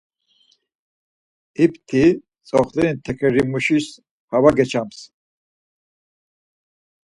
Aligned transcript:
İpti 1.63 2.03
tzoxleni 2.45 2.93
tekerimuşis 3.05 3.85
hava 4.31 4.51
geçams. 4.59 4.97